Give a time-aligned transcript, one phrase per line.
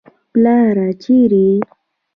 [0.31, 1.57] پلاره چېرې يې.